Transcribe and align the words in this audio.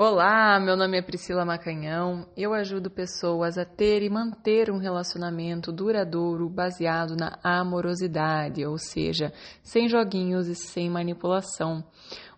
Olá, 0.00 0.60
meu 0.60 0.76
nome 0.76 0.96
é 0.96 1.02
Priscila 1.02 1.44
Macanhão. 1.44 2.24
Eu 2.36 2.54
ajudo 2.54 2.88
pessoas 2.88 3.58
a 3.58 3.64
ter 3.64 4.00
e 4.00 4.08
manter 4.08 4.70
um 4.70 4.78
relacionamento 4.78 5.72
duradouro 5.72 6.48
baseado 6.48 7.16
na 7.16 7.36
amorosidade, 7.42 8.64
ou 8.64 8.78
seja, 8.78 9.32
sem 9.60 9.88
joguinhos 9.88 10.46
e 10.46 10.54
sem 10.54 10.88
manipulação. 10.88 11.82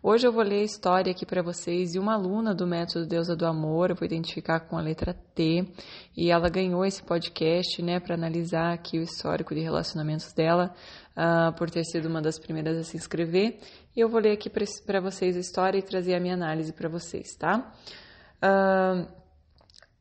Hoje 0.02 0.26
eu 0.26 0.32
vou 0.32 0.42
ler 0.42 0.60
a 0.60 0.64
história 0.64 1.12
aqui 1.12 1.26
para 1.26 1.42
vocês 1.42 1.90
de 1.92 1.98
uma 1.98 2.14
aluna 2.14 2.54
do 2.54 2.66
Método 2.66 3.06
Deusa 3.06 3.36
do 3.36 3.44
Amor, 3.44 3.90
eu 3.90 3.94
vou 3.94 4.06
identificar 4.06 4.60
com 4.60 4.78
a 4.78 4.80
letra 4.80 5.12
T, 5.12 5.70
e 6.16 6.30
ela 6.30 6.48
ganhou 6.48 6.86
esse 6.86 7.02
podcast, 7.02 7.82
né, 7.82 8.00
para 8.00 8.14
analisar 8.14 8.72
aqui 8.72 8.98
o 8.98 9.02
histórico 9.02 9.54
de 9.54 9.60
relacionamentos 9.60 10.32
dela, 10.32 10.74
uh, 11.14 11.54
por 11.54 11.68
ter 11.68 11.84
sido 11.84 12.08
uma 12.08 12.22
das 12.22 12.38
primeiras 12.38 12.78
a 12.78 12.82
se 12.82 12.96
inscrever. 12.96 13.58
E 13.94 14.00
eu 14.00 14.08
vou 14.08 14.22
ler 14.22 14.32
aqui 14.32 14.48
para 14.48 15.02
vocês 15.02 15.36
a 15.36 15.40
história 15.40 15.78
e 15.78 15.82
trazer 15.82 16.14
a 16.14 16.20
minha 16.20 16.32
análise 16.32 16.72
para 16.72 16.88
vocês, 16.88 17.36
tá? 17.38 17.70
Uh, 18.42 19.06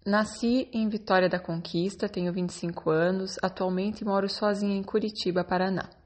nasci 0.06 0.70
em 0.72 0.88
Vitória 0.88 1.28
da 1.28 1.40
Conquista, 1.40 2.08
tenho 2.08 2.32
25 2.32 2.90
anos, 2.90 3.36
atualmente 3.44 4.06
moro 4.06 4.30
sozinha 4.30 4.78
em 4.78 4.82
Curitiba, 4.82 5.44
Paraná. 5.44 5.99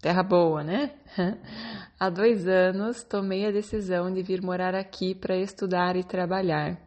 Terra 0.00 0.22
boa, 0.22 0.62
né? 0.62 0.92
Há 1.98 2.08
dois 2.08 2.46
anos 2.46 3.02
tomei 3.02 3.46
a 3.46 3.50
decisão 3.50 4.12
de 4.12 4.22
vir 4.22 4.40
morar 4.40 4.72
aqui 4.72 5.12
para 5.12 5.36
estudar 5.36 5.96
e 5.96 6.04
trabalhar. 6.04 6.78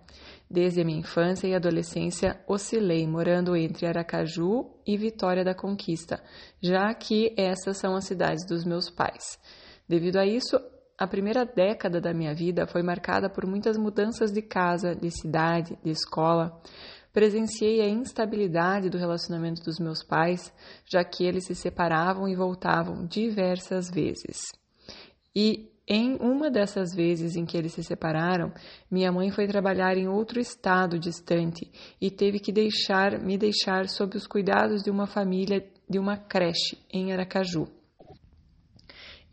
Desde 0.49 0.81
a 0.81 0.85
minha 0.85 0.99
infância 0.99 1.47
e 1.47 1.53
adolescência 1.53 2.39
oscilei 2.47 3.05
morando 3.05 3.55
entre 3.55 3.85
Aracaju 3.85 4.69
e 4.87 4.97
Vitória 4.97 5.43
da 5.43 5.53
Conquista, 5.53 6.23
já 6.61 6.93
que 6.93 7.33
essas 7.37 7.77
são 7.77 7.95
as 7.95 8.05
cidades 8.05 8.45
dos 8.45 8.63
meus 8.63 8.89
pais. 8.89 9.37
Devido 9.87 10.17
a 10.17 10.25
isso, 10.25 10.57
a 10.97 11.05
primeira 11.05 11.43
década 11.45 11.99
da 11.99 12.13
minha 12.13 12.33
vida 12.33 12.65
foi 12.65 12.81
marcada 12.81 13.29
por 13.29 13.45
muitas 13.45 13.77
mudanças 13.77 14.31
de 14.31 14.41
casa, 14.41 14.95
de 14.95 15.11
cidade, 15.11 15.77
de 15.83 15.91
escola. 15.91 16.61
Presenciei 17.13 17.81
a 17.81 17.89
instabilidade 17.89 18.89
do 18.89 18.97
relacionamento 18.97 19.61
dos 19.63 19.79
meus 19.79 20.03
pais, 20.03 20.53
já 20.85 21.03
que 21.03 21.25
eles 21.25 21.45
se 21.45 21.55
separavam 21.55 22.27
e 22.27 22.35
voltavam 22.35 23.05
diversas 23.05 23.89
vezes. 23.89 24.51
E 25.35 25.69
em 25.87 26.15
uma 26.21 26.49
dessas 26.49 26.95
vezes 26.95 27.35
em 27.35 27.45
que 27.45 27.57
eles 27.57 27.73
se 27.73 27.83
separaram, 27.83 28.53
minha 28.89 29.11
mãe 29.11 29.29
foi 29.29 29.45
trabalhar 29.45 29.97
em 29.97 30.07
outro 30.07 30.39
estado 30.39 30.97
distante 30.97 31.69
e 31.99 32.09
teve 32.09 32.39
que 32.39 32.51
deixar 32.51 33.19
me 33.19 33.37
deixar 33.37 33.89
sob 33.89 34.15
os 34.15 34.25
cuidados 34.25 34.83
de 34.83 34.89
uma 34.89 35.05
família 35.05 35.65
de 35.89 35.99
uma 35.99 36.15
creche 36.15 36.77
em 36.89 37.11
Aracaju. 37.11 37.80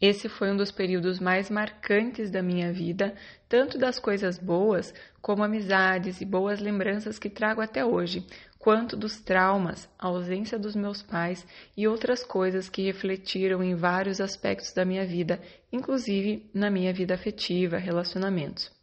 Esse 0.00 0.28
foi 0.28 0.50
um 0.52 0.56
dos 0.56 0.70
períodos 0.70 1.18
mais 1.18 1.50
marcantes 1.50 2.30
da 2.30 2.40
minha 2.40 2.72
vida, 2.72 3.14
tanto 3.48 3.76
das 3.76 3.98
coisas 3.98 4.38
boas, 4.38 4.94
como 5.20 5.42
amizades 5.42 6.20
e 6.20 6.24
boas 6.24 6.60
lembranças 6.60 7.18
que 7.18 7.28
trago 7.28 7.60
até 7.60 7.84
hoje, 7.84 8.24
quanto 8.58 8.96
dos 8.96 9.20
traumas, 9.20 9.88
a 9.98 10.06
ausência 10.06 10.56
dos 10.56 10.76
meus 10.76 11.02
pais 11.02 11.44
e 11.76 11.88
outras 11.88 12.22
coisas 12.22 12.68
que 12.68 12.82
refletiram 12.82 13.62
em 13.62 13.74
vários 13.74 14.20
aspectos 14.20 14.72
da 14.72 14.84
minha 14.84 15.04
vida, 15.04 15.40
inclusive 15.72 16.48
na 16.54 16.70
minha 16.70 16.92
vida 16.92 17.14
afetiva, 17.14 17.76
relacionamentos. 17.76 18.77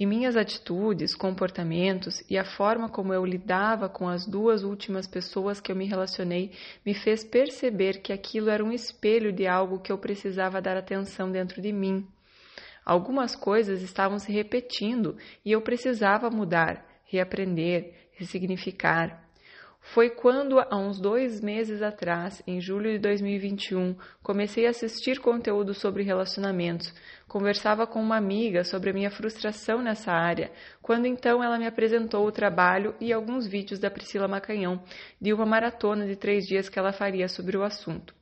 E 0.00 0.06
minhas 0.06 0.34
atitudes, 0.34 1.14
comportamentos 1.14 2.24
e 2.26 2.38
a 2.38 2.44
forma 2.56 2.88
como 2.88 3.12
eu 3.12 3.22
lidava 3.22 3.86
com 3.86 4.08
as 4.08 4.26
duas 4.26 4.64
últimas 4.64 5.06
pessoas 5.06 5.60
que 5.60 5.70
eu 5.70 5.76
me 5.76 5.84
relacionei 5.84 6.52
me 6.86 6.94
fez 6.94 7.22
perceber 7.22 8.00
que 8.00 8.10
aquilo 8.10 8.48
era 8.48 8.64
um 8.64 8.72
espelho 8.72 9.30
de 9.30 9.46
algo 9.46 9.78
que 9.78 9.92
eu 9.92 9.98
precisava 9.98 10.62
dar 10.62 10.74
atenção 10.74 11.30
dentro 11.30 11.60
de 11.60 11.70
mim. 11.70 12.08
Algumas 12.82 13.36
coisas 13.36 13.82
estavam 13.82 14.18
se 14.18 14.32
repetindo 14.32 15.18
e 15.44 15.52
eu 15.52 15.60
precisava 15.60 16.30
mudar, 16.30 16.82
reaprender, 17.04 17.92
ressignificar. 18.14 19.22
Foi 19.80 20.10
quando, 20.10 20.60
há 20.60 20.76
uns 20.76 21.00
dois 21.00 21.40
meses 21.40 21.82
atrás, 21.82 22.42
em 22.46 22.60
julho 22.60 22.92
de 22.92 22.98
2021, 22.98 23.96
comecei 24.22 24.66
a 24.66 24.70
assistir 24.70 25.18
conteúdo 25.18 25.74
sobre 25.74 26.04
relacionamentos. 26.04 26.94
Conversava 27.26 27.86
com 27.86 28.00
uma 28.00 28.16
amiga 28.16 28.62
sobre 28.62 28.90
a 28.90 28.92
minha 28.92 29.10
frustração 29.10 29.82
nessa 29.82 30.12
área, 30.12 30.52
quando 30.80 31.06
então 31.06 31.42
ela 31.42 31.58
me 31.58 31.66
apresentou 31.66 32.24
o 32.26 32.30
trabalho 32.32 32.94
e 33.00 33.12
alguns 33.12 33.48
vídeos 33.48 33.80
da 33.80 33.90
Priscila 33.90 34.28
Macanhão, 34.28 34.82
de 35.20 35.32
uma 35.32 35.46
maratona 35.46 36.06
de 36.06 36.14
três 36.14 36.46
dias 36.46 36.68
que 36.68 36.78
ela 36.78 36.92
faria 36.92 37.26
sobre 37.26 37.56
o 37.56 37.64
assunto. 37.64 38.14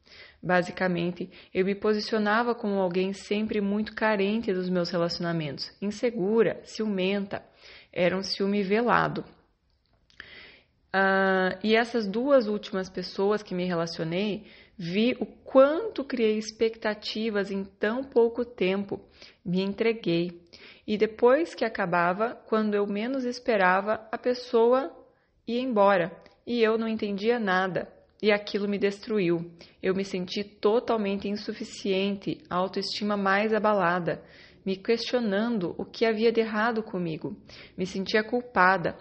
Basicamente, 0.42 1.28
eu 1.52 1.64
me 1.64 1.74
posicionava 1.74 2.54
como 2.54 2.80
alguém 2.80 3.12
sempre 3.12 3.60
muito 3.60 3.94
carente 3.94 4.54
dos 4.54 4.70
meus 4.70 4.88
relacionamentos, 4.88 5.70
insegura, 5.82 6.60
ciumenta. 6.62 7.42
Era 7.92 8.16
um 8.16 8.22
ciúme 8.22 8.62
velado. 8.62 9.24
Uh, 10.88 11.58
e 11.62 11.76
essas 11.76 12.06
duas 12.06 12.46
últimas 12.46 12.88
pessoas 12.88 13.42
que 13.42 13.54
me 13.54 13.64
relacionei, 13.64 14.46
vi 14.76 15.16
o 15.20 15.26
quanto 15.26 16.02
criei 16.02 16.38
expectativas 16.38 17.50
em 17.50 17.64
tão 17.64 18.02
pouco 18.02 18.44
tempo. 18.44 19.00
Me 19.44 19.60
entreguei. 19.60 20.40
E 20.86 20.96
depois 20.96 21.54
que 21.54 21.64
acabava, 21.64 22.34
quando 22.46 22.74
eu 22.74 22.86
menos 22.86 23.24
esperava, 23.24 24.06
a 24.10 24.16
pessoa 24.16 24.90
ia 25.46 25.60
embora 25.60 26.10
e 26.46 26.62
eu 26.62 26.78
não 26.78 26.88
entendia 26.88 27.38
nada. 27.38 27.92
E 28.20 28.32
aquilo 28.32 28.66
me 28.66 28.78
destruiu. 28.78 29.52
Eu 29.82 29.94
me 29.94 30.04
senti 30.04 30.42
totalmente 30.42 31.28
insuficiente, 31.28 32.38
autoestima 32.48 33.16
mais 33.16 33.52
abalada 33.52 34.22
me 34.64 34.76
questionando 34.76 35.74
o 35.78 35.84
que 35.84 36.04
havia 36.04 36.32
de 36.32 36.40
errado 36.40 36.82
comigo. 36.82 37.36
Me 37.76 37.86
sentia 37.86 38.22
culpada. 38.22 38.96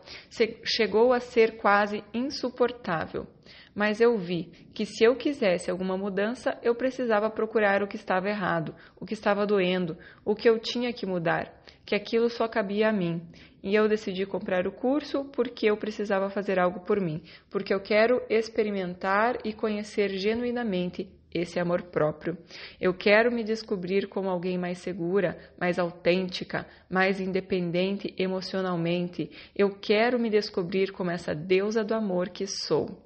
Chegou 0.63 1.13
a 1.13 1.19
ser 1.19 1.57
quase 1.57 2.03
insuportável. 2.13 3.27
Mas 3.73 4.01
eu 4.01 4.17
vi 4.17 4.45
que 4.73 4.85
se 4.85 5.03
eu 5.03 5.15
quisesse 5.15 5.69
alguma 5.69 5.95
mudança, 5.95 6.57
eu 6.63 6.73
precisava 6.73 7.29
procurar 7.29 7.83
o 7.83 7.87
que 7.87 7.95
estava 7.95 8.27
errado, 8.27 8.73
o 8.99 9.05
que 9.05 9.13
estava 9.13 9.45
doendo, 9.45 9.95
o 10.25 10.33
que 10.33 10.49
eu 10.49 10.57
tinha 10.57 10.91
que 10.91 11.05
mudar, 11.05 11.53
que 11.85 11.93
aquilo 11.93 12.27
só 12.27 12.47
cabia 12.47 12.89
a 12.89 12.91
mim. 12.91 13.21
E 13.61 13.75
eu 13.75 13.87
decidi 13.87 14.25
comprar 14.25 14.65
o 14.65 14.71
curso 14.71 15.25
porque 15.25 15.69
eu 15.69 15.77
precisava 15.77 16.29
fazer 16.29 16.57
algo 16.57 16.79
por 16.81 16.99
mim, 16.99 17.21
porque 17.51 17.73
eu 17.73 17.79
quero 17.79 18.21
experimentar 18.29 19.37
e 19.43 19.53
conhecer 19.53 20.09
genuinamente 20.09 21.07
esse 21.33 21.59
amor 21.59 21.83
próprio. 21.83 22.37
Eu 22.79 22.93
quero 22.93 23.31
me 23.31 23.43
descobrir 23.43 24.07
como 24.07 24.29
alguém 24.29 24.57
mais 24.57 24.79
segura, 24.79 25.37
mais 25.59 25.77
autêntica, 25.77 26.65
mais 26.89 27.19
independente 27.19 28.13
emocionalmente. 28.17 29.29
Eu 29.55 29.71
quero 29.79 30.19
me 30.19 30.29
descobrir 30.29 30.91
como 30.91 31.11
essa 31.11 31.35
deusa 31.35 31.83
do 31.83 31.93
amor 31.93 32.29
que 32.29 32.45
sou. 32.47 33.03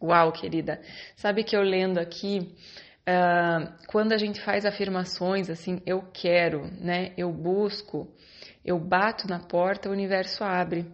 Uau, 0.00 0.32
querida! 0.32 0.80
Sabe 1.14 1.44
que 1.44 1.56
eu 1.56 1.62
lendo 1.62 1.98
aqui, 1.98 2.54
uh, 3.08 3.72
quando 3.86 4.12
a 4.12 4.18
gente 4.18 4.40
faz 4.40 4.66
afirmações 4.66 5.48
assim, 5.48 5.80
eu 5.86 6.02
quero, 6.12 6.66
né? 6.80 7.12
Eu 7.16 7.32
busco, 7.32 8.12
eu 8.64 8.78
bato 8.78 9.28
na 9.28 9.38
porta, 9.38 9.88
o 9.88 9.92
universo 9.92 10.42
abre. 10.42 10.86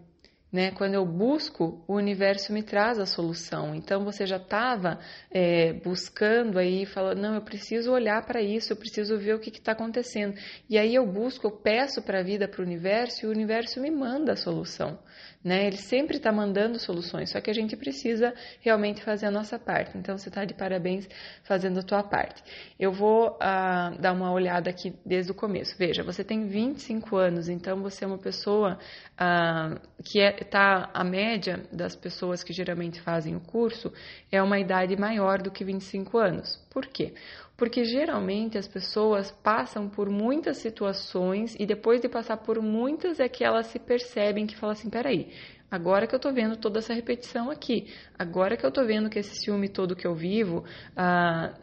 Né? 0.51 0.71
Quando 0.71 0.95
eu 0.95 1.05
busco, 1.05 1.85
o 1.87 1.95
universo 1.95 2.53
me 2.53 2.63
traz 2.63 2.99
a 2.99 3.05
solução. 3.05 3.75
Então 3.75 4.03
você 4.05 4.27
já 4.27 4.39
estava 4.39 4.99
é, 5.31 5.75
buscando 5.75 6.59
aí, 6.59 6.87
falando, 6.87 7.21
não, 7.21 7.35
eu 7.35 7.43
preciso 7.43 7.93
olhar 7.93 8.25
para 8.25 8.41
isso, 8.41 8.73
eu 8.73 8.77
preciso 8.77 9.19
ver 9.19 9.35
o 9.35 9.39
que 9.39 9.51
está 9.51 9.73
acontecendo. 9.73 10.35
E 10.69 10.79
aí 10.79 10.95
eu 10.95 11.07
busco, 11.07 11.47
eu 11.47 11.51
peço 11.51 12.01
para 12.01 12.21
a 12.21 12.23
vida, 12.23 12.49
para 12.49 12.63
o 12.63 12.65
universo, 12.65 13.25
e 13.25 13.29
o 13.29 13.31
universo 13.31 13.81
me 13.81 13.91
manda 13.91 14.33
a 14.33 14.37
solução. 14.37 14.99
Né? 15.43 15.67
Ele 15.69 15.77
sempre 15.77 16.17
está 16.17 16.33
mandando 16.33 16.81
soluções, 16.81 17.31
só 17.31 17.41
que 17.41 17.49
a 17.49 17.55
gente 17.55 17.77
precisa 17.77 18.35
realmente 18.61 19.03
fazer 19.03 19.27
a 19.27 19.31
nossa 19.31 19.57
parte. 19.59 19.97
Então 19.97 20.19
você 20.19 20.29
está 20.29 20.45
de 20.45 20.53
parabéns 20.53 21.09
fazendo 21.45 21.79
a 21.79 21.83
tua 21.83 22.03
parte. 22.03 22.43
Eu 22.79 22.93
vou 22.93 23.31
uh, 23.37 24.01
dar 24.01 24.13
uma 24.13 24.33
olhada 24.33 24.69
aqui 24.69 24.93
desde 25.07 25.31
o 25.31 25.35
começo. 25.35 25.77
Veja, 25.79 26.03
você 26.03 26.25
tem 26.25 26.49
25 26.49 27.17
anos, 27.17 27.49
então 27.49 27.81
você 27.81 28.05
é 28.05 28.09
uma 28.09 28.19
pessoa 28.19 28.79
uh, 29.15 29.81
que 30.03 30.19
está 30.19 30.29
é, 30.29 30.45
tá, 30.45 30.91
a 30.93 31.05
média 31.05 31.63
das 31.73 31.95
pessoas 31.95 32.43
que 32.43 32.53
geralmente 32.53 33.01
fazem 33.01 33.37
o 33.37 33.41
curso 33.41 33.93
é 34.33 34.43
uma 34.43 34.59
idade 34.59 34.97
maior 34.97 35.41
do 35.41 35.53
que 35.53 35.65
25 35.65 36.19
anos. 36.19 36.57
Por 36.69 36.87
quê? 36.87 37.15
Porque 37.59 37.85
geralmente 37.85 38.57
as 38.57 38.69
pessoas 38.69 39.33
passam 39.33 39.89
por 39.89 40.09
muitas 40.09 40.59
situações 40.59 41.57
e 41.59 41.67
depois 41.67 42.01
de 42.01 42.09
passar 42.09 42.37
por 42.37 42.63
muitas 42.63 43.19
é 43.19 43.29
que 43.29 43.43
elas 43.43 43.67
se 43.67 43.81
percebem 43.81 44.47
que 44.47 44.57
falam 44.57 44.75
assim, 44.75 44.89
peraí, 44.89 45.33
Agora 45.71 46.07
que 46.07 46.15
eu 46.15 46.17
estou 46.17 46.33
vendo 46.33 46.57
toda 46.57 46.79
essa 46.79 46.95
repetição 46.95 47.51
aqui, 47.51 47.93
agora 48.19 48.57
que 48.57 48.65
eu 48.65 48.71
estou 48.71 48.87
vendo 48.87 49.11
que 49.11 49.19
esse 49.19 49.37
ciúme 49.37 49.69
todo 49.69 49.95
que 49.95 50.07
eu 50.07 50.15
vivo, 50.15 50.65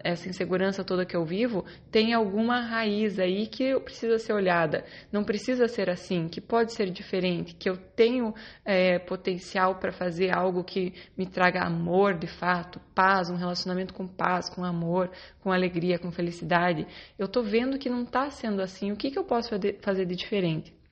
essa 0.03 0.29
insegurança 0.29 0.83
toda 0.83 1.05
que 1.05 1.15
eu 1.15 1.25
vivo, 1.25 1.65
tem 1.89 2.13
alguma 2.13 2.61
raiz 2.61 3.17
aí 3.17 3.47
que 3.47 3.79
precisa 3.79 4.19
ser 4.19 4.33
olhada. 4.33 4.85
Não 5.11 5.23
precisa 5.23 5.67
ser 5.67 5.89
assim, 5.89 6.27
que 6.27 6.39
pode 6.39 6.73
ser 6.73 6.91
diferente, 6.91 7.55
que 7.55 7.67
eu 7.67 7.77
tenho 7.77 8.31
é, 8.63 8.99
potencial 8.99 9.79
para 9.79 9.91
fazer 9.91 10.31
algo 10.31 10.63
que 10.63 10.93
me 11.17 11.25
traga 11.25 11.65
amor 11.65 12.13
de 12.13 12.27
fato, 12.27 12.79
paz, 12.93 13.31
um 13.31 13.35
relacionamento 13.35 13.91
com 13.91 14.07
paz, 14.07 14.47
com 14.49 14.63
amor, 14.63 15.09
com 15.41 15.51
alegria, 15.51 15.97
com 15.97 16.11
felicidade. 16.11 16.85
Eu 17.17 17.25
estou 17.25 17.43
vendo 17.43 17.79
que 17.79 17.89
não 17.89 18.03
está 18.03 18.29
sendo 18.29 18.61
assim. 18.61 18.91
O 18.91 18.95
que, 18.95 19.09
que 19.09 19.17
eu 19.17 19.23
posso 19.23 19.49
fazer 19.81 20.05
de 20.05 20.15
diferente? 20.15 20.84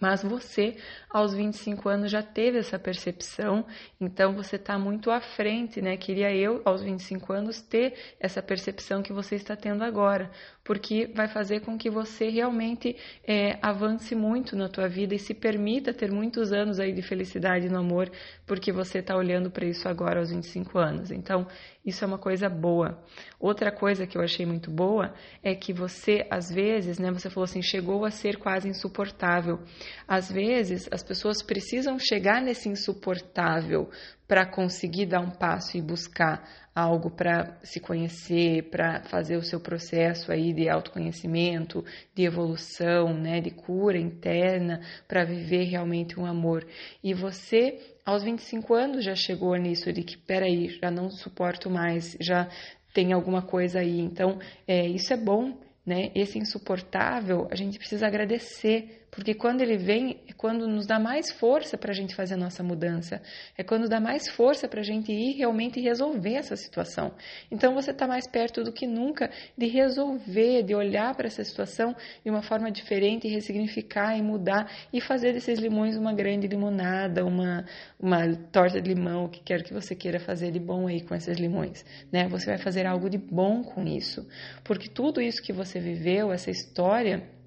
Mas 0.00 0.22
você, 0.22 0.76
aos 1.10 1.34
25 1.34 1.88
anos, 1.88 2.10
já 2.10 2.22
teve 2.22 2.58
essa 2.58 2.78
percepção, 2.78 3.64
então 4.00 4.34
você 4.34 4.56
está 4.56 4.78
muito 4.78 5.10
à 5.10 5.20
frente, 5.20 5.80
né? 5.82 5.96
Queria 5.96 6.34
eu, 6.34 6.62
aos 6.64 6.82
25 6.82 7.32
anos, 7.32 7.60
ter 7.60 7.94
essa 8.20 8.42
percepção 8.42 9.02
que 9.02 9.12
você 9.12 9.34
está 9.34 9.56
tendo 9.56 9.82
agora, 9.82 10.30
porque 10.64 11.10
vai 11.14 11.28
fazer 11.28 11.60
com 11.60 11.76
que 11.76 11.90
você 11.90 12.28
realmente 12.28 12.96
é, 13.26 13.58
avance 13.62 14.14
muito 14.14 14.54
na 14.54 14.68
tua 14.68 14.88
vida 14.88 15.14
e 15.14 15.18
se 15.18 15.34
permita 15.34 15.92
ter 15.92 16.10
muitos 16.10 16.52
anos 16.52 16.78
aí 16.78 16.92
de 16.92 17.02
felicidade 17.02 17.68
no 17.68 17.78
amor, 17.78 18.10
porque 18.46 18.70
você 18.72 18.98
está 18.98 19.16
olhando 19.16 19.50
para 19.50 19.66
isso 19.66 19.88
agora 19.88 20.20
aos 20.20 20.30
25 20.30 20.78
anos. 20.78 21.10
Então, 21.10 21.46
isso 21.88 22.04
é 22.04 22.06
uma 22.06 22.18
coisa 22.18 22.48
boa. 22.48 23.02
Outra 23.40 23.72
coisa 23.72 24.06
que 24.06 24.16
eu 24.16 24.22
achei 24.22 24.44
muito 24.44 24.70
boa 24.70 25.14
é 25.42 25.54
que 25.54 25.72
você, 25.72 26.26
às 26.30 26.50
vezes, 26.50 26.98
né, 26.98 27.10
você 27.10 27.30
falou 27.30 27.44
assim, 27.44 27.62
chegou 27.62 28.04
a 28.04 28.10
ser 28.10 28.36
quase 28.36 28.68
insuportável. 28.68 29.60
Às 30.06 30.30
vezes, 30.30 30.88
as 30.92 31.02
pessoas 31.02 31.42
precisam 31.42 31.98
chegar 31.98 32.42
nesse 32.42 32.68
insuportável 32.68 33.90
para 34.26 34.44
conseguir 34.44 35.06
dar 35.06 35.20
um 35.20 35.30
passo 35.30 35.76
e 35.76 35.82
buscar 35.82 36.67
algo 36.78 37.10
para 37.10 37.58
se 37.62 37.80
conhecer, 37.80 38.70
para 38.70 39.02
fazer 39.04 39.36
o 39.36 39.42
seu 39.42 39.58
processo 39.58 40.30
aí 40.30 40.52
de 40.52 40.68
autoconhecimento, 40.68 41.84
de 42.14 42.24
evolução, 42.24 43.12
né, 43.12 43.40
de 43.40 43.50
cura 43.50 43.98
interna, 43.98 44.80
para 45.08 45.24
viver 45.24 45.64
realmente 45.64 46.18
um 46.18 46.24
amor. 46.24 46.64
E 47.02 47.12
você 47.12 47.96
aos 48.06 48.22
25 48.22 48.74
anos 48.74 49.04
já 49.04 49.14
chegou 49.14 49.56
nisso 49.56 49.92
de 49.92 50.02
que, 50.02 50.16
peraí, 50.16 50.68
já 50.80 50.90
não 50.90 51.10
suporto 51.10 51.68
mais, 51.68 52.16
já 52.20 52.48
tem 52.94 53.12
alguma 53.12 53.42
coisa 53.42 53.80
aí. 53.80 53.98
Então, 53.98 54.38
é, 54.66 54.86
isso 54.86 55.12
é 55.12 55.16
bom, 55.16 55.58
né? 55.84 56.10
Esse 56.14 56.38
insuportável, 56.38 57.48
a 57.50 57.56
gente 57.56 57.78
precisa 57.78 58.06
agradecer 58.06 59.07
porque 59.10 59.34
quando 59.34 59.62
ele 59.62 59.76
vem, 59.76 60.20
é 60.28 60.32
quando 60.32 60.68
nos 60.68 60.86
dá 60.86 60.98
mais 60.98 61.30
força 61.32 61.78
para 61.78 61.90
a 61.90 61.94
gente 61.94 62.14
fazer 62.14 62.34
a 62.34 62.36
nossa 62.36 62.62
mudança. 62.62 63.20
É 63.56 63.64
quando 63.64 63.88
dá 63.88 63.98
mais 64.00 64.28
força 64.28 64.68
para 64.68 64.80
a 64.80 64.84
gente 64.84 65.10
ir 65.10 65.36
realmente 65.36 65.80
resolver 65.80 66.34
essa 66.34 66.56
situação. 66.56 67.12
Então 67.50 67.74
você 67.74 67.90
está 67.90 68.06
mais 68.06 68.26
perto 68.26 68.62
do 68.62 68.72
que 68.72 68.86
nunca 68.86 69.30
de 69.56 69.66
resolver, 69.66 70.62
de 70.62 70.74
olhar 70.74 71.14
para 71.14 71.26
essa 71.26 71.42
situação 71.42 71.96
de 72.22 72.30
uma 72.30 72.42
forma 72.42 72.70
diferente, 72.70 73.26
ressignificar 73.28 74.16
e 74.16 74.22
mudar 74.22 74.70
e 74.92 75.00
fazer 75.00 75.32
desses 75.32 75.58
limões 75.58 75.96
uma 75.96 76.12
grande 76.12 76.46
limonada, 76.46 77.24
uma, 77.24 77.64
uma 77.98 78.36
torta 78.52 78.80
de 78.80 78.92
limão, 78.92 79.24
o 79.24 79.28
que 79.28 79.40
quer 79.40 79.62
que 79.62 79.72
você 79.72 79.94
queira 79.94 80.20
fazer 80.20 80.50
de 80.50 80.60
bom 80.60 80.86
aí 80.86 81.00
com 81.00 81.14
esses 81.14 81.38
limões. 81.38 81.84
Né? 82.12 82.28
Você 82.28 82.46
vai 82.46 82.58
fazer 82.58 82.86
algo 82.86 83.08
de 83.08 83.18
bom 83.18 83.62
com 83.62 83.84
isso. 83.84 84.26
Porque 84.62 84.88
tudo 84.88 85.20
isso 85.20 85.42
que 85.42 85.52
você 85.52 85.80
viveu, 85.80 86.30
essa 86.30 86.50
história, 86.50 87.37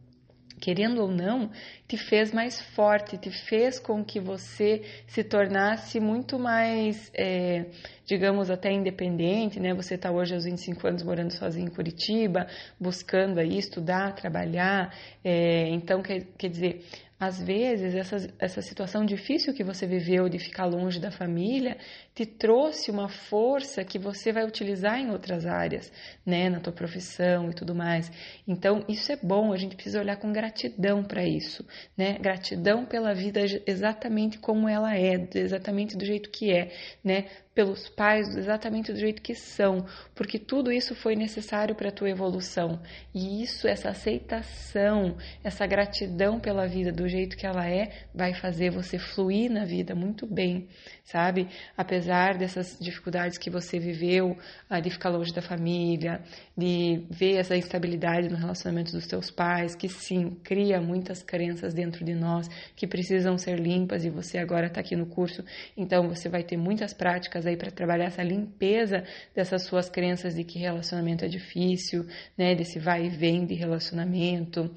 querendo 0.62 1.02
ou 1.02 1.08
não, 1.10 1.50
te 1.88 1.98
fez 1.98 2.32
mais 2.32 2.62
forte, 2.76 3.18
te 3.18 3.32
fez 3.32 3.80
com 3.80 4.06
que 4.06 4.20
você 4.20 4.84
se 5.08 5.24
tornasse 5.24 6.00
muito 6.00 6.38
mais, 6.38 7.12
é, 7.16 7.66
digamos, 8.06 8.52
até 8.52 8.72
independente, 8.72 9.60
né? 9.60 9.74
Você 9.74 9.96
está 9.96 10.12
hoje 10.12 10.36
aos 10.36 10.46
25 10.46 10.88
anos 10.88 11.04
morando 11.04 11.34
sozinho 11.34 11.68
em 11.68 11.74
Curitiba, 11.74 12.46
buscando 12.80 13.40
aí 13.40 13.58
estudar, 13.58 14.14
trabalhar, 14.14 14.96
é, 15.24 15.68
então, 15.70 16.04
quer, 16.04 16.28
quer 16.38 16.50
dizer, 16.50 16.86
às 17.22 17.40
vezes, 17.40 17.94
essa, 17.94 18.34
essa 18.40 18.64
situação 18.64 19.06
difícil 19.06 19.54
que 19.54 19.64
você 19.64 19.86
viveu 19.86 20.28
de 20.28 20.40
ficar 20.40 20.66
longe 20.66 21.00
da 21.00 21.12
família 21.12 21.78
te 22.16 22.26
trouxe 22.26 22.90
uma 22.90 23.08
força 23.08 23.84
que 23.84 24.00
você 24.00 24.34
vai 24.34 24.44
utilizar 24.44 24.98
em 24.98 25.12
outras 25.12 25.46
áreas, 25.46 25.94
né, 26.26 26.50
na 26.50 26.60
tua 26.60 26.74
profissão 26.74 27.52
e 27.52 27.54
tudo 27.54 27.76
mais. 27.76 28.12
Então, 28.48 28.84
isso 28.90 29.12
é 29.12 29.16
bom, 29.16 29.54
a 29.54 29.58
gente 29.58 29.76
precisa 29.76 30.00
olhar 30.00 30.18
com 30.18 30.34
gratidão 30.34 31.04
para 31.04 31.24
isso, 31.24 31.64
né? 31.96 32.18
Gratidão 32.18 32.88
pela 32.88 33.14
vida 33.14 33.40
exatamente 33.68 34.40
como 34.40 34.68
ela 34.68 34.98
é, 34.98 35.14
exatamente 35.36 35.96
do 35.96 36.04
jeito 36.04 36.28
que 36.32 36.52
é, 36.52 36.72
né? 37.04 37.28
Pelos 37.54 37.90
pais 37.90 38.36
exatamente 38.36 38.94
do 38.94 38.98
jeito 38.98 39.22
que 39.22 39.36
são, 39.36 39.86
porque 40.16 40.40
tudo 40.40 40.72
isso 40.72 40.96
foi 40.96 41.16
necessário 41.16 41.76
para 41.76 41.90
a 41.90 41.92
tua 41.92 42.10
evolução. 42.10 42.82
E 43.14 43.44
isso, 43.44 43.68
essa 43.68 43.90
aceitação, 43.90 45.18
essa 45.44 45.68
gratidão 45.68 46.40
pela 46.40 46.66
vida 46.66 46.92
do 46.92 47.08
jeito 47.10 47.36
que 47.36 47.46
ela 47.46 47.68
é, 47.68 47.92
vai 48.16 48.34
fazer 48.34 48.70
você 48.70 48.98
fluir 48.98 49.52
na 49.52 49.66
vida 49.66 49.94
muito 49.94 50.26
bem, 50.26 50.70
sabe? 51.04 51.50
Apesar 51.76 52.38
dessas 52.38 52.78
dificuldades 52.80 53.38
que 53.38 53.50
você 53.50 53.80
viveu, 53.80 54.38
de 54.82 54.90
ficar 54.90 55.10
longe 55.10 55.34
da 55.34 55.42
família, 55.42 56.22
de 56.58 57.06
ver 57.10 57.36
essa 57.36 57.58
instabilidade 57.58 58.30
no 58.30 58.38
relacionamento 58.38 58.94
dos 58.94 59.06
teus 59.08 59.30
pais, 59.30 59.76
que 59.76 59.90
sim, 59.90 60.38
cria 60.44 60.80
muitas 60.80 61.22
crenças 61.22 61.74
dentro 61.74 62.06
de 62.06 62.16
nós 62.16 62.48
que 62.76 62.88
precisam 62.88 63.38
ser 63.38 63.60
limpas 63.60 64.06
e 64.06 64.10
você 64.10 64.38
agora 64.38 64.68
está 64.68 64.80
aqui 64.80 64.96
no 64.96 65.06
curso, 65.06 65.44
então 65.76 66.08
você 66.08 66.30
vai 66.30 66.44
ter 66.44 66.56
muitas 66.56 66.94
práticas 66.94 67.41
aí 67.46 67.58
para 67.58 67.72
trabalhar 67.72 68.06
essa 68.06 68.24
limpeza 68.24 69.04
dessas 69.36 69.64
suas 69.64 69.90
crenças 69.90 70.36
de 70.36 70.44
que 70.44 70.60
relacionamento 70.60 71.26
é 71.26 71.28
difícil, 71.28 72.06
né, 72.38 72.56
desse 72.56 72.80
vai 72.80 73.06
e 73.06 73.10
vem 73.10 73.46
de 73.46 73.54
relacionamento, 73.54 74.74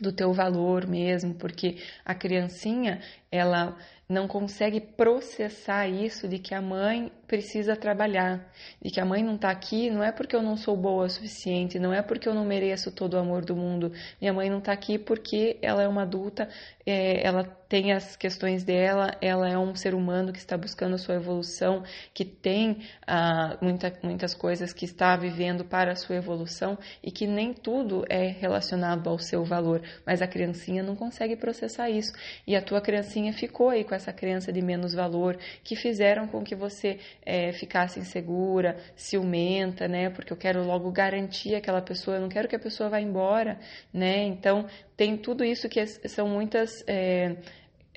do 0.00 0.12
teu 0.12 0.32
valor 0.32 0.86
mesmo, 0.86 1.34
porque 1.34 1.76
a 2.04 2.14
criancinha, 2.14 3.00
ela 3.30 3.78
não 4.08 4.28
consegue 4.28 4.80
processar 4.80 5.88
isso 5.88 6.28
de 6.28 6.38
que 6.38 6.54
a 6.54 6.60
mãe 6.60 7.10
precisa 7.26 7.74
trabalhar, 7.74 8.46
de 8.82 8.90
que 8.90 9.00
a 9.00 9.06
mãe 9.06 9.22
não 9.22 9.36
está 9.36 9.50
aqui, 9.50 9.88
não 9.88 10.04
é 10.04 10.12
porque 10.12 10.36
eu 10.36 10.42
não 10.42 10.54
sou 10.54 10.76
boa 10.76 11.06
o 11.06 11.08
suficiente, 11.08 11.78
não 11.78 11.92
é 11.92 12.02
porque 12.02 12.28
eu 12.28 12.34
não 12.34 12.44
mereço 12.44 12.92
todo 12.92 13.14
o 13.14 13.18
amor 13.18 13.42
do 13.42 13.56
mundo. 13.56 13.90
Minha 14.20 14.34
mãe 14.34 14.50
não 14.50 14.58
está 14.58 14.70
aqui 14.70 14.98
porque 14.98 15.56
ela 15.62 15.82
é 15.82 15.88
uma 15.88 16.02
adulta, 16.02 16.46
é, 16.84 17.26
ela 17.26 17.44
tem 17.72 17.90
as 17.90 18.16
questões 18.16 18.64
dela, 18.64 19.16
ela 19.18 19.48
é 19.48 19.56
um 19.56 19.74
ser 19.74 19.94
humano 19.94 20.30
que 20.30 20.38
está 20.38 20.58
buscando 20.58 20.94
a 20.94 20.98
sua 20.98 21.14
evolução, 21.14 21.82
que 22.12 22.22
tem 22.22 22.82
ah, 23.06 23.56
muita, 23.62 23.90
muitas 24.02 24.34
coisas 24.34 24.74
que 24.74 24.84
está 24.84 25.16
vivendo 25.16 25.64
para 25.64 25.92
a 25.92 25.96
sua 25.96 26.16
evolução 26.16 26.76
e 27.02 27.10
que 27.10 27.26
nem 27.26 27.54
tudo 27.54 28.04
é 28.10 28.26
relacionado 28.26 29.08
ao 29.08 29.18
seu 29.18 29.42
valor, 29.42 29.80
mas 30.04 30.20
a 30.20 30.26
criancinha 30.26 30.82
não 30.82 30.94
consegue 30.94 31.34
processar 31.34 31.88
isso. 31.88 32.12
E 32.46 32.54
a 32.54 32.60
tua 32.60 32.82
criancinha 32.82 33.32
ficou 33.32 33.70
aí 33.70 33.84
com 33.92 33.96
essa 33.96 34.12
crença 34.12 34.50
de 34.50 34.62
menos 34.62 34.94
valor 34.94 35.36
que 35.62 35.76
fizeram 35.76 36.26
com 36.26 36.42
que 36.42 36.54
você 36.54 36.98
é, 37.26 37.52
ficasse 37.52 38.00
insegura, 38.00 38.78
ciumenta, 38.96 39.86
né? 39.86 40.08
Porque 40.08 40.32
eu 40.32 40.36
quero 40.36 40.64
logo 40.64 40.90
garantir 40.90 41.54
aquela 41.54 41.82
pessoa, 41.82 42.16
eu 42.16 42.22
não 42.22 42.28
quero 42.30 42.48
que 42.48 42.56
a 42.56 42.58
pessoa 42.58 42.88
vá 42.88 42.98
embora, 42.98 43.58
né? 43.92 44.24
Então 44.24 44.66
tem 44.96 45.18
tudo 45.18 45.44
isso 45.44 45.68
que 45.68 45.84
são 46.08 46.26
muitas 46.26 46.82
é, 46.86 47.36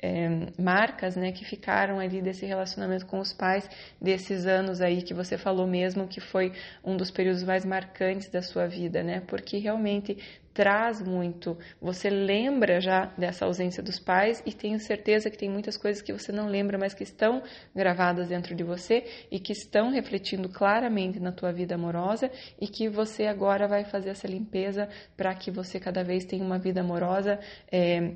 é, 0.02 0.28
marcas, 0.58 1.16
né, 1.16 1.32
que 1.32 1.44
ficaram 1.44 1.98
ali 1.98 2.20
desse 2.20 2.44
relacionamento 2.44 3.06
com 3.06 3.18
os 3.18 3.32
pais, 3.32 3.68
desses 4.00 4.46
anos 4.46 4.80
aí 4.80 5.02
que 5.02 5.14
você 5.14 5.38
falou 5.38 5.66
mesmo 5.66 6.06
que 6.06 6.20
foi 6.20 6.52
um 6.84 6.96
dos 6.96 7.10
períodos 7.10 7.42
mais 7.42 7.64
marcantes 7.64 8.28
da 8.28 8.42
sua 8.42 8.66
vida, 8.66 9.02
né? 9.02 9.22
Porque 9.26 9.58
realmente 9.58 10.18
traz 10.56 11.02
muito. 11.02 11.58
Você 11.82 12.08
lembra 12.08 12.80
já 12.80 13.12
dessa 13.18 13.44
ausência 13.44 13.82
dos 13.82 13.98
pais 13.98 14.42
e 14.46 14.54
tenho 14.54 14.80
certeza 14.80 15.30
que 15.30 15.36
tem 15.36 15.50
muitas 15.50 15.76
coisas 15.76 16.00
que 16.00 16.14
você 16.14 16.32
não 16.32 16.46
lembra, 16.46 16.78
mas 16.78 16.94
que 16.94 17.02
estão 17.02 17.42
gravadas 17.74 18.28
dentro 18.28 18.54
de 18.54 18.64
você 18.64 19.04
e 19.30 19.38
que 19.38 19.52
estão 19.52 19.90
refletindo 19.90 20.48
claramente 20.48 21.20
na 21.20 21.30
tua 21.30 21.52
vida 21.52 21.74
amorosa 21.74 22.30
e 22.58 22.66
que 22.66 22.88
você 22.88 23.26
agora 23.26 23.68
vai 23.68 23.84
fazer 23.84 24.08
essa 24.08 24.26
limpeza 24.26 24.88
para 25.14 25.34
que 25.34 25.50
você 25.50 25.78
cada 25.78 26.02
vez 26.02 26.24
tenha 26.24 26.42
uma 26.42 26.58
vida 26.58 26.80
amorosa. 26.80 27.38
É, 27.70 28.14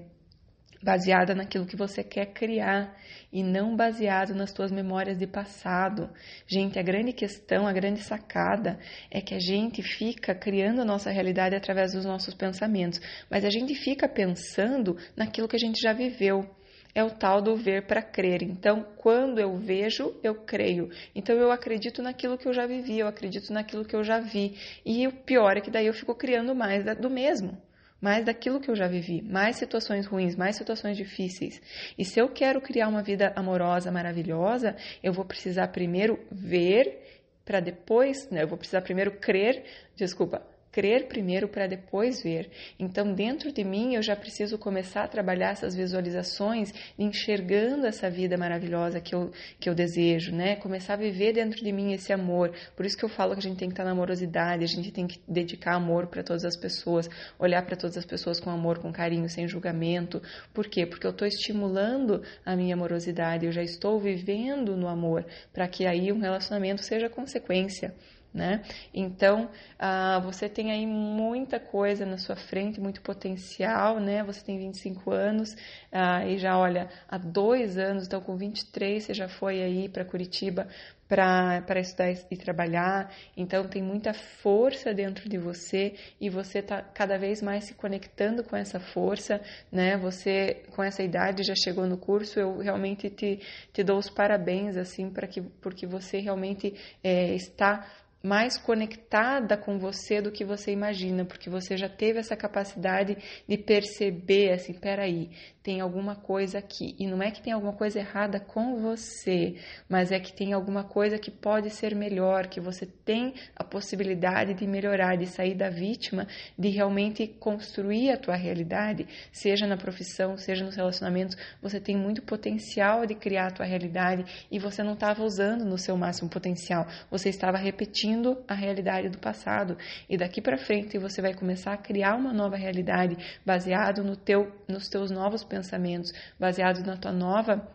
baseada 0.82 1.34
naquilo 1.34 1.66
que 1.66 1.76
você 1.76 2.02
quer 2.02 2.26
criar 2.26 2.96
e 3.32 3.42
não 3.42 3.76
baseado 3.76 4.34
nas 4.34 4.52
tuas 4.52 4.72
memórias 4.72 5.18
de 5.18 5.26
passado. 5.26 6.10
Gente, 6.46 6.78
a 6.78 6.82
grande 6.82 7.12
questão, 7.12 7.66
a 7.66 7.72
grande 7.72 8.00
sacada 8.00 8.78
é 9.10 9.20
que 9.20 9.34
a 9.34 9.38
gente 9.38 9.82
fica 9.82 10.34
criando 10.34 10.80
a 10.80 10.84
nossa 10.84 11.10
realidade 11.10 11.54
através 11.54 11.92
dos 11.92 12.04
nossos 12.04 12.34
pensamentos, 12.34 13.00
mas 13.30 13.44
a 13.44 13.50
gente 13.50 13.74
fica 13.74 14.08
pensando 14.08 14.96
naquilo 15.16 15.48
que 15.48 15.56
a 15.56 15.60
gente 15.60 15.80
já 15.80 15.92
viveu. 15.92 16.48
É 16.92 17.04
o 17.04 17.10
tal 17.10 17.40
do 17.40 17.54
ver 17.54 17.86
para 17.86 18.02
crer. 18.02 18.42
Então, 18.42 18.84
quando 18.96 19.38
eu 19.38 19.56
vejo, 19.56 20.12
eu 20.24 20.34
creio. 20.34 20.90
Então, 21.14 21.36
eu 21.36 21.52
acredito 21.52 22.02
naquilo 22.02 22.36
que 22.36 22.48
eu 22.48 22.52
já 22.52 22.66
vivi, 22.66 22.98
eu 22.98 23.06
acredito 23.06 23.52
naquilo 23.52 23.84
que 23.84 23.94
eu 23.94 24.02
já 24.02 24.18
vi. 24.18 24.58
E 24.84 25.06
o 25.06 25.12
pior 25.12 25.56
é 25.56 25.60
que 25.60 25.70
daí 25.70 25.86
eu 25.86 25.94
fico 25.94 26.16
criando 26.16 26.52
mais 26.52 26.84
do 26.98 27.08
mesmo 27.08 27.56
mais 28.00 28.24
daquilo 28.24 28.60
que 28.60 28.70
eu 28.70 28.76
já 28.76 28.86
vivi, 28.86 29.22
mais 29.22 29.56
situações 29.56 30.06
ruins, 30.06 30.34
mais 30.34 30.56
situações 30.56 30.96
difíceis. 30.96 31.60
E 31.98 32.04
se 32.04 32.18
eu 32.18 32.28
quero 32.28 32.60
criar 32.60 32.88
uma 32.88 33.02
vida 33.02 33.32
amorosa, 33.36 33.90
maravilhosa, 33.90 34.76
eu 35.02 35.12
vou 35.12 35.24
precisar 35.24 35.68
primeiro 35.68 36.18
ver 36.30 36.98
para 37.44 37.60
depois, 37.60 38.30
né, 38.30 38.42
eu 38.42 38.48
vou 38.48 38.56
precisar 38.56 38.80
primeiro 38.80 39.10
crer, 39.12 39.64
desculpa, 39.96 40.42
crer 40.72 41.06
primeiro 41.08 41.48
para 41.48 41.66
depois 41.66 42.22
ver. 42.22 42.50
Então, 42.78 43.12
dentro 43.12 43.52
de 43.52 43.64
mim, 43.64 43.94
eu 43.94 44.02
já 44.02 44.14
preciso 44.14 44.56
começar 44.58 45.04
a 45.04 45.08
trabalhar 45.08 45.50
essas 45.50 45.74
visualizações, 45.74 46.72
enxergando 46.98 47.86
essa 47.86 48.08
vida 48.08 48.36
maravilhosa 48.36 49.00
que 49.00 49.14
eu, 49.14 49.30
que 49.58 49.68
eu 49.68 49.74
desejo, 49.74 50.32
né? 50.32 50.56
Começar 50.56 50.94
a 50.94 50.96
viver 50.96 51.32
dentro 51.32 51.62
de 51.62 51.72
mim 51.72 51.92
esse 51.92 52.12
amor. 52.12 52.52
Por 52.76 52.86
isso 52.86 52.96
que 52.96 53.04
eu 53.04 53.08
falo 53.08 53.32
que 53.32 53.40
a 53.40 53.42
gente 53.42 53.58
tem 53.58 53.68
que 53.68 53.72
estar 53.72 53.84
na 53.84 53.90
amorosidade, 53.90 54.64
a 54.64 54.68
gente 54.68 54.92
tem 54.92 55.06
que 55.06 55.20
dedicar 55.26 55.74
amor 55.74 56.06
para 56.06 56.22
todas 56.22 56.44
as 56.44 56.56
pessoas, 56.56 57.08
olhar 57.38 57.64
para 57.64 57.76
todas 57.76 57.96
as 57.96 58.04
pessoas 58.04 58.38
com 58.38 58.50
amor, 58.50 58.78
com 58.78 58.92
carinho, 58.92 59.28
sem 59.28 59.48
julgamento. 59.48 60.22
Por 60.54 60.68
quê? 60.68 60.86
Porque 60.86 61.06
eu 61.06 61.10
estou 61.10 61.26
estimulando 61.26 62.22
a 62.44 62.54
minha 62.54 62.74
amorosidade, 62.74 63.46
eu 63.46 63.52
já 63.52 63.62
estou 63.62 63.98
vivendo 63.98 64.76
no 64.76 64.88
amor, 64.88 65.26
para 65.52 65.66
que 65.66 65.86
aí 65.86 66.12
um 66.12 66.20
relacionamento 66.20 66.82
seja 66.82 67.08
consequência 67.08 67.94
né? 68.32 68.62
Então, 68.94 69.50
ah, 69.78 70.20
você 70.20 70.48
tem 70.48 70.70
aí 70.70 70.86
muita 70.86 71.58
coisa 71.58 72.06
na 72.06 72.18
sua 72.18 72.36
frente, 72.36 72.80
muito 72.80 73.00
potencial, 73.02 73.98
né? 73.98 74.22
Você 74.24 74.44
tem 74.44 74.58
25 74.58 75.10
anos 75.10 75.56
ah, 75.90 76.24
e 76.26 76.38
já, 76.38 76.56
olha, 76.58 76.88
há 77.08 77.18
dois 77.18 77.76
anos, 77.76 78.06
então 78.06 78.20
com 78.20 78.36
23 78.36 79.02
você 79.04 79.14
já 79.14 79.28
foi 79.28 79.62
aí 79.62 79.88
para 79.88 80.04
Curitiba 80.04 80.68
para 81.10 81.80
estudar 81.80 82.12
e 82.30 82.36
trabalhar. 82.36 83.12
Então, 83.36 83.66
tem 83.66 83.82
muita 83.82 84.14
força 84.14 84.94
dentro 84.94 85.28
de 85.28 85.36
você 85.36 85.94
e 86.20 86.30
você 86.30 86.60
está 86.60 86.80
cada 86.80 87.18
vez 87.18 87.42
mais 87.42 87.64
se 87.64 87.74
conectando 87.74 88.44
com 88.44 88.54
essa 88.54 88.78
força, 88.78 89.40
né? 89.72 89.96
Você, 89.96 90.62
com 90.70 90.84
essa 90.84 91.02
idade, 91.02 91.42
já 91.42 91.54
chegou 91.56 91.84
no 91.84 91.96
curso, 91.96 92.38
eu 92.38 92.58
realmente 92.58 93.10
te, 93.10 93.40
te 93.72 93.82
dou 93.82 93.98
os 93.98 94.08
parabéns, 94.08 94.76
assim, 94.76 95.10
para 95.10 95.26
que, 95.26 95.40
porque 95.40 95.84
você 95.84 96.20
realmente 96.20 96.72
é, 97.02 97.34
está 97.34 97.84
mais 98.22 98.58
conectada 98.58 99.56
com 99.56 99.78
você 99.78 100.20
do 100.20 100.30
que 100.30 100.44
você 100.44 100.72
imagina, 100.72 101.24
porque 101.24 101.48
você 101.48 101.76
já 101.76 101.88
teve 101.88 102.18
essa 102.18 102.36
capacidade 102.36 103.16
de 103.48 103.56
perceber 103.56 104.52
assim, 104.52 104.74
peraí, 104.74 105.30
tem 105.62 105.80
alguma 105.80 106.14
coisa 106.14 106.58
aqui. 106.58 106.94
E 106.98 107.06
não 107.06 107.22
é 107.22 107.30
que 107.30 107.42
tem 107.42 107.52
alguma 107.52 107.72
coisa 107.72 107.98
errada 107.98 108.38
com 108.38 108.76
você, 108.76 109.56
mas 109.88 110.12
é 110.12 110.18
que 110.18 110.32
tem 110.32 110.52
alguma 110.52 110.84
coisa 110.84 111.18
que 111.18 111.30
pode 111.30 111.70
ser 111.70 111.94
melhor, 111.94 112.46
que 112.46 112.60
você 112.60 112.86
tem 112.86 113.34
a 113.56 113.64
possibilidade 113.64 114.54
de 114.54 114.66
melhorar, 114.66 115.16
de 115.16 115.26
sair 115.26 115.54
da 115.54 115.70
vítima, 115.70 116.26
de 116.58 116.68
realmente 116.68 117.26
construir 117.26 118.10
a 118.10 118.16
tua 118.16 118.36
realidade, 118.36 119.06
seja 119.32 119.66
na 119.66 119.76
profissão, 119.76 120.36
seja 120.36 120.64
nos 120.64 120.76
relacionamentos, 120.76 121.36
você 121.62 121.80
tem 121.80 121.96
muito 121.96 122.22
potencial 122.22 123.06
de 123.06 123.14
criar 123.14 123.48
a 123.48 123.50
tua 123.50 123.66
realidade 123.66 124.24
e 124.50 124.58
você 124.58 124.82
não 124.82 124.94
estava 124.94 125.22
usando 125.22 125.64
no 125.64 125.78
seu 125.78 125.96
máximo 125.96 126.28
potencial, 126.28 126.86
você 127.10 127.28
estava 127.28 127.56
repetindo 127.56 128.09
a 128.48 128.54
realidade 128.54 129.08
do 129.08 129.18
passado. 129.18 129.76
E 130.08 130.16
daqui 130.16 130.40
para 130.40 130.56
frente 130.56 130.98
você 130.98 131.20
vai 131.22 131.34
começar 131.34 131.72
a 131.72 131.76
criar 131.76 132.14
uma 132.14 132.32
nova 132.32 132.56
realidade 132.56 133.16
baseado 133.44 134.02
no 134.02 134.16
teu, 134.16 134.52
nos 134.68 134.88
teus 134.88 135.10
novos 135.10 135.44
pensamentos, 135.44 136.12
baseados 136.38 136.82
na 136.82 136.96
tua 136.96 137.12
nova 137.12 137.66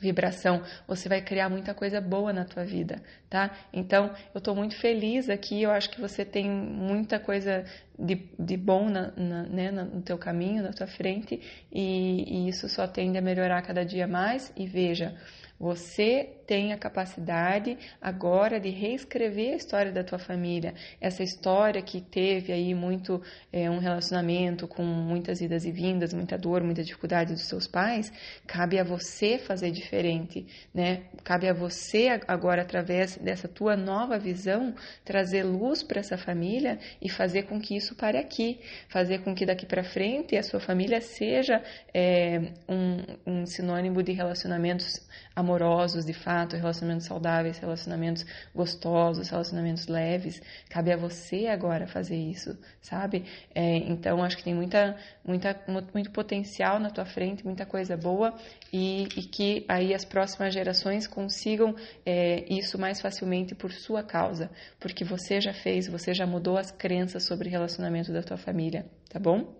vibração, 0.00 0.62
você 0.88 1.08
vai 1.08 1.20
criar 1.20 1.48
muita 1.48 1.74
coisa 1.74 2.00
boa 2.00 2.32
na 2.32 2.44
tua 2.44 2.64
vida, 2.64 3.02
tá? 3.28 3.50
Então, 3.72 4.06
eu 4.34 4.38
estou 4.38 4.54
muito 4.54 4.74
feliz 4.76 5.28
aqui, 5.28 5.62
eu 5.62 5.70
acho 5.70 5.90
que 5.90 6.00
você 6.00 6.24
tem 6.24 6.50
muita 6.50 7.20
coisa 7.20 7.64
de, 7.98 8.28
de 8.38 8.56
bom 8.56 8.88
na, 8.88 9.12
na, 9.16 9.42
né, 9.42 9.70
no 9.70 10.00
teu 10.00 10.16
caminho, 10.16 10.62
na 10.62 10.72
tua 10.72 10.86
frente, 10.86 11.40
e, 11.70 12.46
e 12.46 12.48
isso 12.48 12.68
só 12.68 12.86
tende 12.86 13.18
a 13.18 13.22
melhorar 13.22 13.60
cada 13.62 13.84
dia 13.84 14.08
mais, 14.08 14.52
e 14.56 14.66
veja, 14.66 15.14
você 15.60 16.40
tem 16.46 16.72
a 16.72 16.78
capacidade 16.78 17.78
agora 18.00 18.58
de 18.58 18.70
reescrever 18.70 19.52
a 19.52 19.56
história 19.56 19.92
da 19.92 20.02
tua 20.02 20.18
família, 20.18 20.74
essa 21.00 21.22
história 21.22 21.82
que 21.82 22.00
teve 22.00 22.50
aí 22.50 22.74
muito 22.74 23.22
é, 23.52 23.70
um 23.70 23.78
relacionamento 23.78 24.66
com 24.66 24.82
muitas 24.82 25.40
idas 25.40 25.64
e 25.66 25.70
vindas, 25.70 26.14
muita 26.14 26.38
dor, 26.38 26.64
muita 26.64 26.82
dificuldade 26.82 27.34
dos 27.34 27.46
seus 27.46 27.68
pais, 27.68 28.10
cabe 28.46 28.80
a 28.80 28.82
você 28.82 29.38
fazer 29.38 29.70
diferente, 29.70 30.46
né? 30.74 31.02
Cabe 31.22 31.46
a 31.46 31.52
você 31.52 32.20
agora 32.26 32.62
através 32.62 33.16
dessa 33.18 33.46
tua 33.46 33.76
nova 33.76 34.18
visão 34.18 34.74
trazer 35.04 35.44
luz 35.44 35.82
para 35.82 36.00
essa 36.00 36.16
família 36.16 36.78
e 37.02 37.08
fazer 37.08 37.42
com 37.42 37.60
que 37.60 37.76
isso 37.76 37.94
pare 37.94 38.16
aqui, 38.16 38.58
fazer 38.88 39.18
com 39.18 39.34
que 39.34 39.44
daqui 39.44 39.66
para 39.66 39.84
frente 39.84 40.36
a 40.36 40.42
sua 40.42 40.58
família 40.58 41.00
seja 41.00 41.62
é, 41.92 42.54
um, 42.68 43.42
um 43.42 43.46
sinônimo 43.46 44.02
de 44.02 44.12
relacionamentos 44.12 45.08
amorosos, 45.36 45.49
de 46.04 46.12
fato, 46.12 46.56
relacionamentos 46.56 47.06
saudáveis, 47.06 47.58
relacionamentos 47.58 48.24
gostosos, 48.54 49.28
relacionamentos 49.28 49.86
leves. 49.86 50.40
Cabe 50.68 50.92
a 50.92 50.96
você 50.96 51.46
agora 51.46 51.86
fazer 51.86 52.16
isso, 52.16 52.58
sabe? 52.80 53.24
É, 53.54 53.76
então, 53.76 54.22
acho 54.22 54.36
que 54.36 54.44
tem 54.44 54.54
muita, 54.54 54.96
muita, 55.24 55.58
muito 55.92 56.10
potencial 56.10 56.78
na 56.78 56.90
tua 56.90 57.04
frente, 57.04 57.44
muita 57.44 57.66
coisa 57.66 57.96
boa 57.96 58.34
e, 58.72 59.04
e 59.16 59.22
que 59.22 59.64
aí 59.68 59.94
as 59.94 60.04
próximas 60.04 60.54
gerações 60.54 61.06
consigam 61.06 61.74
é, 62.06 62.44
isso 62.52 62.78
mais 62.78 63.00
facilmente 63.00 63.54
por 63.54 63.72
sua 63.72 64.02
causa, 64.02 64.50
porque 64.78 65.04
você 65.04 65.40
já 65.40 65.52
fez, 65.52 65.88
você 65.88 66.14
já 66.14 66.26
mudou 66.26 66.56
as 66.56 66.70
crenças 66.70 67.24
sobre 67.24 67.48
relacionamento 67.48 68.12
da 68.12 68.22
tua 68.22 68.36
família, 68.36 68.86
tá 69.08 69.18
bom? 69.18 69.59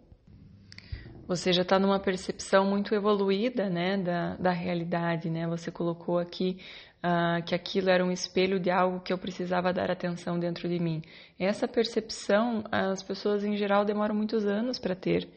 Você 1.30 1.52
já 1.52 1.62
está 1.62 1.78
numa 1.78 2.00
percepção 2.00 2.64
muito 2.64 2.92
evoluída 2.92 3.70
né, 3.70 3.96
da, 3.96 4.34
da 4.34 4.50
realidade. 4.50 5.30
Né? 5.30 5.46
Você 5.46 5.70
colocou 5.70 6.18
aqui 6.18 6.58
uh, 7.04 7.40
que 7.44 7.54
aquilo 7.54 7.88
era 7.88 8.04
um 8.04 8.10
espelho 8.10 8.58
de 8.58 8.68
algo 8.68 8.98
que 8.98 9.12
eu 9.12 9.16
precisava 9.16 9.72
dar 9.72 9.92
atenção 9.92 10.40
dentro 10.40 10.68
de 10.68 10.80
mim. 10.80 11.00
Essa 11.38 11.68
percepção, 11.68 12.64
as 12.72 13.00
pessoas 13.04 13.44
em 13.44 13.56
geral 13.56 13.84
demoram 13.84 14.12
muitos 14.12 14.44
anos 14.44 14.80
para 14.80 14.96
ter. 14.96 15.28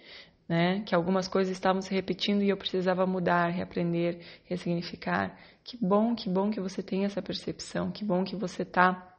Né? 0.49 0.81
Que 0.83 0.95
algumas 0.95 1.27
coisas 1.27 1.53
estavam 1.53 1.79
se 1.79 1.93
repetindo 1.93 2.41
e 2.41 2.49
eu 2.49 2.57
precisava 2.57 3.05
mudar, 3.05 3.49
reaprender, 3.49 4.17
ressignificar. 4.45 5.37
Que 5.63 5.77
bom, 5.77 6.15
que 6.15 6.27
bom 6.27 6.49
que 6.49 6.59
você 6.59 6.81
tem 6.81 7.05
essa 7.05 7.21
percepção, 7.21 7.91
que 7.91 8.03
bom 8.03 8.23
que 8.23 8.35
você 8.35 8.63
está 8.63 9.13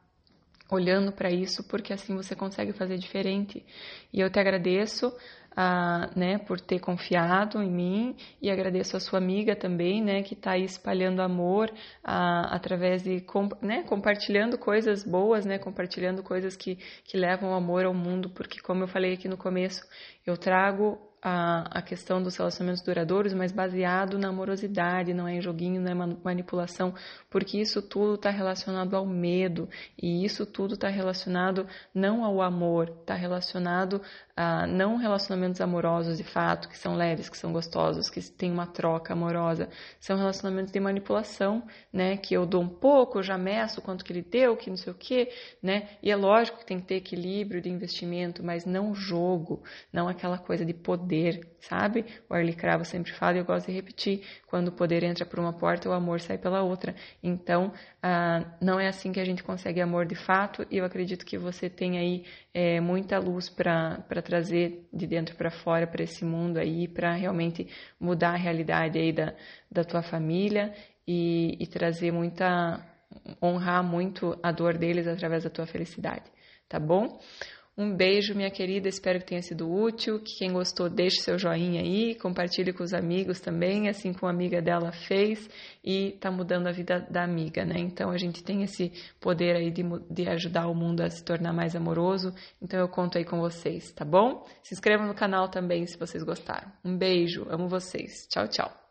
olhando 0.69 1.11
para 1.11 1.31
isso, 1.31 1.63
porque 1.63 1.93
assim 1.93 2.15
você 2.15 2.35
consegue 2.35 2.73
fazer 2.73 2.97
diferente. 2.97 3.65
E 4.11 4.19
eu 4.19 4.29
te 4.29 4.39
agradeço 4.39 5.13
ah, 5.55 6.09
né, 6.15 6.37
por 6.37 6.59
ter 6.59 6.79
confiado 6.79 7.61
em 7.61 7.71
mim 7.71 8.15
e 8.41 8.49
agradeço 8.49 8.97
a 8.97 8.99
sua 8.99 9.19
amiga 9.19 9.55
também, 9.55 10.01
né, 10.03 10.21
que 10.21 10.33
está 10.33 10.51
aí 10.51 10.63
espalhando 10.65 11.21
amor 11.21 11.71
ah, 12.03 12.53
através 12.55 13.03
de, 13.03 13.23
né, 13.61 13.83
compartilhando 13.83 14.57
coisas 14.57 15.03
boas, 15.03 15.45
né, 15.45 15.57
compartilhando 15.57 16.21
coisas 16.23 16.55
que, 16.55 16.77
que 17.03 17.17
levam 17.17 17.53
amor 17.53 17.85
ao 17.85 17.93
mundo, 17.93 18.29
porque 18.29 18.59
como 18.61 18.83
eu 18.83 18.87
falei 18.87 19.13
aqui 19.13 19.27
no 19.27 19.37
começo, 19.37 19.81
eu 20.25 20.37
trago 20.37 20.99
a, 21.27 21.79
a 21.79 21.81
questão 21.81 22.21
dos 22.21 22.37
relacionamentos 22.37 22.83
duradouros, 22.83 23.33
mas 23.33 23.51
baseado 23.51 24.19
na 24.19 24.27
amorosidade, 24.27 25.11
não 25.11 25.27
é 25.27 25.33
em 25.33 25.41
joguinho, 25.41 25.81
não 25.81 25.91
é 25.91 26.15
manipulação, 26.23 26.93
porque 27.31 27.57
isso 27.57 27.81
tudo 27.81 28.13
está 28.13 28.29
relacionado 28.29 28.95
ao 28.95 29.07
medo 29.07 29.67
e 29.99 30.23
isso 30.23 30.45
tudo 30.45 30.75
está 30.75 30.87
relacionado 30.87 31.67
não 31.95 32.23
ao 32.23 32.43
amor, 32.43 32.89
está 33.01 33.15
relacionado 33.15 33.99
a 34.35 34.67
não 34.67 34.97
relacionamentos 34.97 35.61
amorosos 35.61 36.17
de 36.17 36.23
fato, 36.23 36.67
que 36.67 36.77
são 36.77 36.95
leves, 36.95 37.29
que 37.29 37.37
são 37.37 37.53
gostosos, 37.53 38.09
que 38.09 38.19
tem 38.31 38.51
uma 38.51 38.67
troca 38.67 39.13
amorosa, 39.13 39.69
são 39.99 40.17
relacionamentos 40.17 40.73
de 40.73 40.79
manipulação, 40.79 41.63
né? 41.91 42.17
Que 42.17 42.33
eu 42.33 42.45
dou 42.45 42.61
um 42.61 42.67
pouco, 42.67 43.19
eu 43.19 43.23
já 43.23 43.37
meço 43.37 43.81
quanto 43.81 44.03
que 44.03 44.11
ele 44.11 44.21
deu, 44.21 44.57
que 44.57 44.69
não 44.69 44.75
sei 44.75 44.91
o 44.91 44.95
quê, 44.95 45.29
né? 45.63 45.87
E 46.03 46.11
é 46.11 46.15
lógico 46.15 46.59
que 46.59 46.65
tem 46.65 46.81
que 46.81 46.87
ter 46.87 46.95
equilíbrio 46.95 47.61
de 47.61 47.69
investimento, 47.69 48.43
mas 48.43 48.65
não 48.65 48.93
jogo, 48.93 49.63
não 49.91 50.09
aquela 50.09 50.37
coisa 50.37 50.65
de 50.65 50.73
poder, 50.73 51.47
sabe? 51.61 52.05
O 52.29 52.33
Arlie 52.33 52.55
Cravo 52.55 52.83
sempre 52.83 53.13
fala 53.13 53.37
e 53.37 53.39
eu 53.39 53.45
gosto 53.45 53.67
de 53.67 53.71
repetir: 53.71 54.21
quando 54.47 54.67
o 54.67 54.71
poder 54.73 55.01
entra 55.03 55.25
por 55.25 55.39
uma 55.39 55.53
porta, 55.53 55.89
o 55.89 55.93
amor 55.93 56.19
sai 56.19 56.37
pela 56.37 56.61
outra. 56.61 56.93
Então, 57.23 57.71
ah, 58.03 58.43
não 58.61 58.79
é 58.79 58.87
assim 58.87 59.13
que 59.13 59.19
a 59.19 59.25
gente 59.25 59.43
consegue 59.43 59.79
amor 59.79 60.05
de 60.05 60.15
fato, 60.15 60.65
e 60.69 60.77
eu 60.77 60.85
acredito 60.85 61.25
que 61.25 61.37
você 61.37 61.69
tem 61.69 61.97
aí 61.97 62.25
é, 62.53 62.81
muita 62.81 63.17
luz 63.17 63.49
para 63.49 64.03
trazer 64.25 64.87
de 64.91 65.07
dentro 65.07 65.35
para 65.35 65.49
fora, 65.49 65.87
para 65.87 66.03
esse 66.03 66.25
mundo 66.25 66.57
aí, 66.57 66.87
para 66.87 67.13
realmente 67.13 67.67
mudar 67.99 68.31
a 68.31 68.37
realidade 68.37 68.97
aí 68.99 69.13
da, 69.13 69.33
da 69.71 69.83
tua 69.83 70.01
família 70.01 70.73
e, 71.07 71.55
e 71.59 71.67
trazer 71.67 72.11
muita. 72.11 72.83
honrar 73.41 73.83
muito 73.83 74.37
a 74.43 74.51
dor 74.51 74.77
deles 74.77 75.07
através 75.07 75.43
da 75.43 75.49
tua 75.49 75.65
felicidade, 75.65 76.25
tá 76.67 76.79
bom? 76.79 77.19
Um 77.77 77.93
beijo, 77.93 78.33
minha 78.33 78.49
querida. 78.49 78.87
Espero 78.87 79.19
que 79.19 79.25
tenha 79.25 79.41
sido 79.41 79.69
útil. 79.69 80.19
Que 80.19 80.37
quem 80.37 80.53
gostou, 80.53 80.89
deixe 80.89 81.21
seu 81.21 81.37
joinha 81.37 81.81
aí, 81.81 82.15
compartilhe 82.15 82.71
com 82.71 82.83
os 82.83 82.93
amigos 82.93 83.41
também, 83.41 83.89
assim 83.89 84.13
como 84.13 84.27
a 84.27 84.33
amiga 84.33 84.61
dela 84.61 84.93
fez 84.93 85.49
e 85.83 86.13
está 86.13 86.31
mudando 86.31 86.67
a 86.67 86.71
vida 86.71 87.05
da 87.09 87.23
amiga, 87.23 87.65
né? 87.65 87.75
Então 87.77 88.09
a 88.11 88.17
gente 88.17 88.43
tem 88.43 88.63
esse 88.63 88.93
poder 89.19 89.57
aí 89.57 89.71
de, 89.71 89.83
de 90.09 90.27
ajudar 90.29 90.67
o 90.67 90.73
mundo 90.73 91.01
a 91.01 91.09
se 91.09 91.23
tornar 91.23 91.51
mais 91.51 91.75
amoroso. 91.75 92.33
Então 92.61 92.79
eu 92.79 92.87
conto 92.87 93.17
aí 93.17 93.25
com 93.25 93.39
vocês, 93.39 93.91
tá 93.91 94.05
bom? 94.05 94.45
Se 94.63 94.73
inscrevam 94.73 95.05
no 95.05 95.13
canal 95.13 95.49
também 95.49 95.85
se 95.85 95.97
vocês 95.97 96.23
gostaram. 96.23 96.71
Um 96.83 96.97
beijo, 96.97 97.45
amo 97.49 97.67
vocês. 97.67 98.25
Tchau, 98.29 98.47
tchau. 98.47 98.84